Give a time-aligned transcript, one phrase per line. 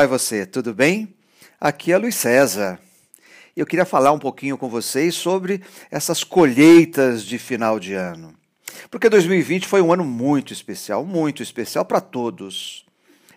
[0.00, 0.46] vai você?
[0.46, 1.14] Tudo bem?
[1.60, 2.80] Aqui é Luiz César.
[3.54, 5.60] Eu queria falar um pouquinho com vocês sobre
[5.90, 8.34] essas colheitas de final de ano.
[8.90, 12.86] Porque 2020 foi um ano muito especial, muito especial para todos.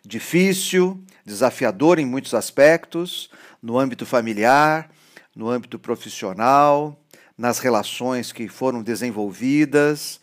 [0.06, 3.30] Difícil, desafiador em muitos aspectos,
[3.62, 4.90] no âmbito familiar,
[5.36, 6.98] no âmbito profissional,
[7.38, 10.22] nas relações que foram desenvolvidas,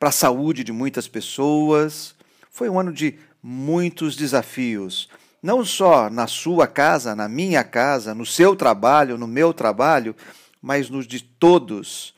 [0.00, 2.16] para a saúde de muitas pessoas.
[2.50, 5.08] Foi um ano de muitos desafios,
[5.46, 10.16] não só na sua casa, na minha casa, no seu trabalho, no meu trabalho,
[10.60, 12.12] mas nos de todos,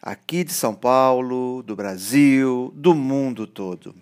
[0.00, 3.94] aqui de São Paulo, do Brasil, do mundo todo.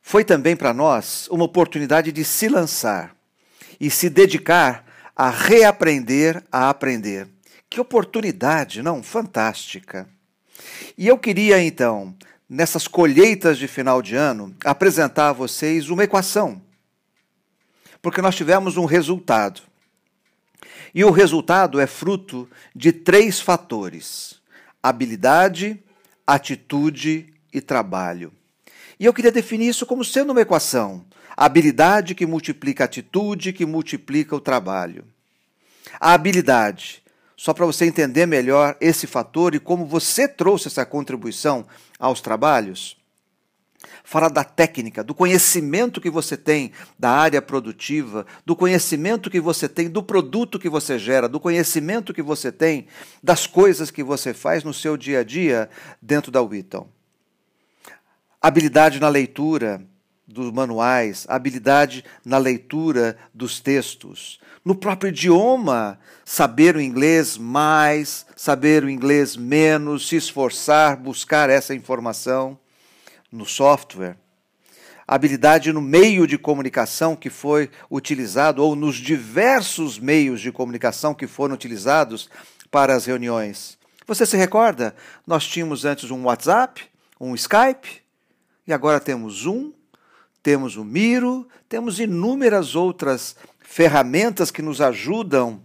[0.00, 3.16] Foi também para nós uma oportunidade de se lançar
[3.80, 7.26] e se dedicar a reaprender a aprender.
[7.68, 9.02] Que oportunidade, não?
[9.02, 10.08] Fantástica.
[10.96, 12.14] E eu queria então
[12.48, 16.67] nessas colheitas de final de ano, apresentar a vocês uma equação.
[18.00, 19.62] Porque nós tivemos um resultado.
[20.94, 24.40] E o resultado é fruto de três fatores:
[24.82, 25.82] habilidade,
[26.26, 28.32] atitude e trabalho.
[28.98, 31.04] E eu queria definir isso como sendo uma equação:
[31.36, 35.04] habilidade que multiplica a atitude, que multiplica o trabalho.
[36.00, 37.02] A habilidade
[37.38, 41.64] só para você entender melhor esse fator e como você trouxe essa contribuição
[41.96, 42.96] aos trabalhos.
[44.02, 49.68] Fala da técnica, do conhecimento que você tem da área produtiva, do conhecimento que você
[49.68, 52.88] tem do produto que você gera, do conhecimento que você tem
[53.22, 55.70] das coisas que você faz no seu dia a dia
[56.02, 56.88] dentro da Witton.
[58.40, 59.80] Habilidade na leitura,
[60.26, 68.84] dos manuais, habilidade na leitura dos textos, no próprio idioma, saber o inglês mais, saber
[68.84, 72.58] o inglês menos, se esforçar, buscar essa informação
[73.30, 74.16] no software.
[75.06, 81.26] Habilidade no meio de comunicação que foi utilizado, ou nos diversos meios de comunicação que
[81.26, 82.28] foram utilizados
[82.70, 83.78] para as reuniões.
[84.06, 84.94] Você se recorda?
[85.26, 86.82] Nós tínhamos antes um WhatsApp,
[87.20, 88.02] um Skype,
[88.66, 89.72] e agora temos Zoom,
[90.42, 95.62] temos o Miro, temos inúmeras outras ferramentas que nos ajudam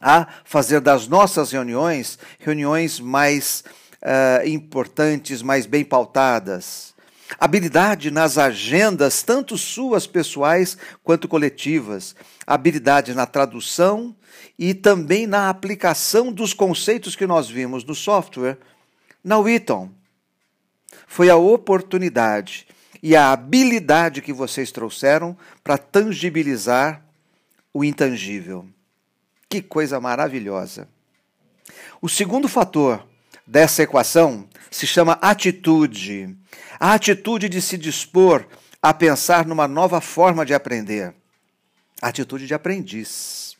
[0.00, 3.62] a fazer das nossas reuniões reuniões mais
[4.02, 6.92] uh, importantes, mais bem pautadas.
[7.38, 12.14] Habilidade nas agendas, tanto suas pessoais quanto coletivas.
[12.46, 14.14] Habilidade na tradução
[14.58, 18.58] e também na aplicação dos conceitos que nós vimos no software
[19.24, 19.90] na Witton.
[21.06, 22.66] Foi a oportunidade
[23.02, 27.02] e a habilidade que vocês trouxeram para tangibilizar
[27.72, 28.66] o intangível.
[29.48, 30.88] Que coisa maravilhosa.
[32.00, 33.06] O segundo fator
[33.46, 36.36] dessa equação se chama atitude.
[36.78, 38.46] A atitude de se dispor
[38.80, 41.14] a pensar numa nova forma de aprender.
[42.00, 43.56] A atitude de aprendiz.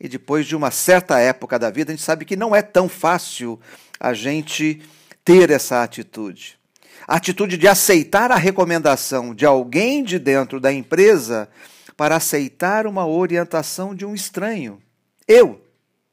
[0.00, 2.88] E depois de uma certa época da vida, a gente sabe que não é tão
[2.88, 3.60] fácil
[4.00, 4.82] a gente
[5.24, 6.58] ter essa atitude
[7.06, 11.48] a atitude de aceitar a recomendação de alguém de dentro da empresa
[11.96, 14.82] para aceitar uma orientação de um estranho.
[15.28, 15.60] Eu,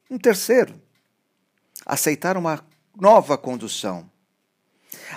[0.09, 0.75] um terceiro.
[1.85, 2.63] Aceitar uma
[2.99, 4.09] nova condução.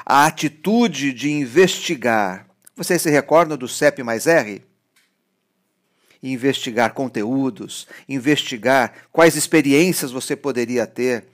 [0.05, 2.47] A atitude de investigar.
[2.77, 4.63] Vocês se recordam do CEP mais R?
[6.23, 11.27] Investigar conteúdos, investigar quais experiências você poderia ter,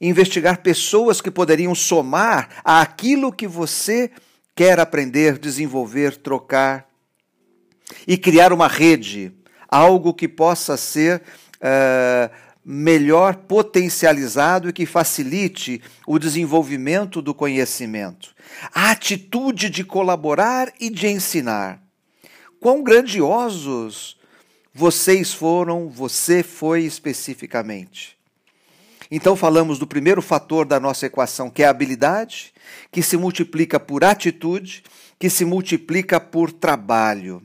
[0.00, 4.10] investigar pessoas que poderiam somar àquilo que você
[4.54, 6.88] quer aprender, desenvolver, trocar
[8.06, 9.32] e criar uma rede,
[9.68, 11.20] algo que possa ser
[11.56, 12.30] uh,
[12.64, 18.34] melhor potencializado e que facilite o desenvolvimento do conhecimento.
[18.72, 21.82] A atitude de colaborar e de ensinar.
[22.58, 24.16] Quão grandiosos
[24.72, 28.16] vocês foram, você foi especificamente.
[29.10, 32.52] Então, falamos do primeiro fator da nossa equação, que é a habilidade,
[32.90, 34.82] que se multiplica por atitude,
[35.18, 37.42] que se multiplica por trabalho.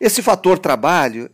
[0.00, 1.30] Esse fator trabalho,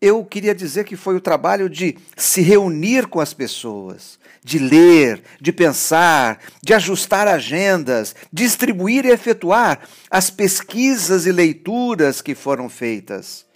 [0.00, 5.22] eu queria dizer que foi o trabalho de se reunir com as pessoas, de ler,
[5.40, 13.46] de pensar, de ajustar agendas, distribuir e efetuar as pesquisas e leituras que foram feitas,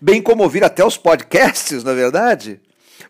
[0.00, 2.60] bem como ouvir até os podcasts, na é verdade?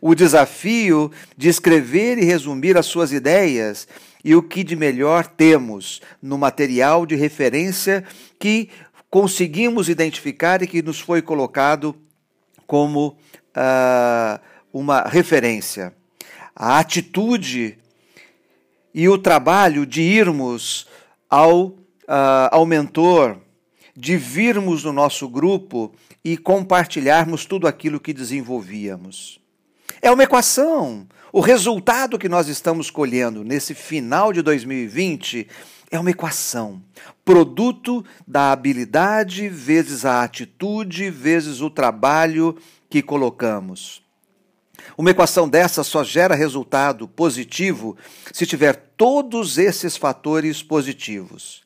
[0.01, 3.89] O desafio de escrever e resumir as suas ideias
[4.25, 8.05] e o que de melhor temos no material de referência
[8.39, 8.69] que
[9.11, 11.97] conseguimos identificar e que nos foi colocado
[12.67, 14.41] como uh,
[14.73, 15.95] uma referência.
[16.55, 17.79] A atitude
[18.95, 20.87] e o trabalho de irmos
[21.29, 21.77] ao, uh,
[22.51, 23.39] ao mentor,
[23.95, 25.93] de virmos no nosso grupo
[26.25, 29.41] e compartilharmos tudo aquilo que desenvolvíamos.
[30.03, 31.07] É uma equação.
[31.37, 35.47] O resultado que nós estamos colhendo nesse final de 2020
[35.91, 36.83] é uma equação.
[37.27, 42.57] Produto da habilidade vezes a atitude vezes o trabalho
[42.89, 44.03] que colocamos.
[44.97, 47.99] Uma equação dessa só gera resultado positivo
[48.33, 51.65] se tiver todos esses fatores positivos.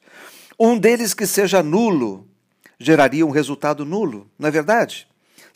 [0.58, 2.26] Um deles que seja nulo
[2.76, 5.06] geraria um resultado nulo, não é verdade?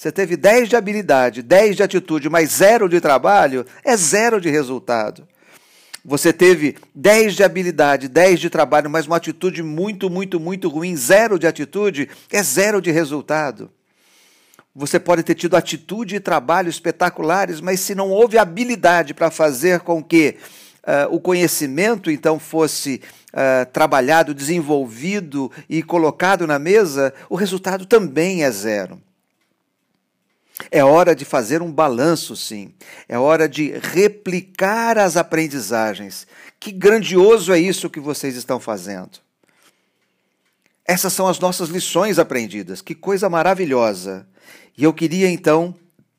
[0.05, 4.51] Você teve 10 de habilidade, 10 de atitude, mas zero de trabalho, é zero de
[4.51, 5.27] resultado.
[6.05, 10.95] Você teve 10 de habilidade, 10 de trabalho, mas uma atitude muito, muito, muito ruim,
[10.95, 13.71] zero de atitude, é zero de resultado.
[14.77, 19.81] Você pode ter tido atitude e trabalho espetaculares, mas se não houve habilidade para fazer
[19.81, 20.37] com que
[20.83, 23.01] uh, o conhecimento então fosse
[23.33, 29.01] uh, trabalhado, desenvolvido e colocado na mesa, o resultado também é zero.
[30.71, 32.73] É hora de fazer um balanço, sim.
[33.09, 36.27] É hora de replicar as aprendizagens.
[36.61, 39.19] Que grandioso é isso que vocês estão fazendo.
[40.87, 42.81] Essas são as nossas lições aprendidas.
[42.81, 44.27] Que coisa maravilhosa.
[44.77, 45.75] E eu queria então,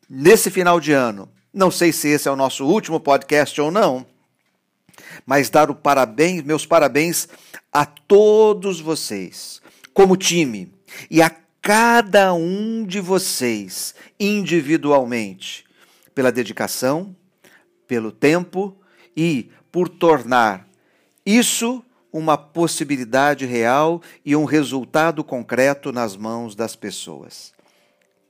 [0.09, 4.05] nesse final de ano, não sei se esse é o nosso último podcast ou não,
[5.25, 7.27] mas dar o parabéns, meus parabéns
[7.71, 9.61] a todos vocês,
[9.93, 10.71] como time,
[11.09, 11.29] e a
[11.65, 15.65] cada um de vocês individualmente,
[16.13, 17.15] pela dedicação,
[17.87, 18.77] pelo tempo
[19.17, 20.69] e por tornar
[21.25, 21.83] isso
[22.13, 27.51] uma possibilidade real e um resultado concreto nas mãos das pessoas.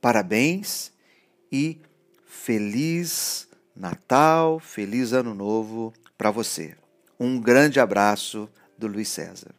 [0.00, 0.90] Parabéns
[1.52, 1.78] e
[2.24, 6.74] feliz Natal, feliz Ano Novo para você.
[7.20, 8.48] Um grande abraço
[8.78, 9.55] do Luiz César.